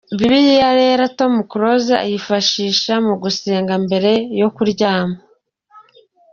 [0.17, 5.15] Bibiliya Yera Tom Close ayifashisha mu gusenga mbere yo kuryama.